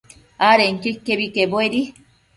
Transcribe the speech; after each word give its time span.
adenquio 0.49 0.91
iquebi 0.95 1.25
quebuedi 1.35 1.81